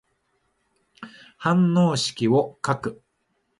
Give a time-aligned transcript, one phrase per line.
[1.37, 3.03] 反応式を書く。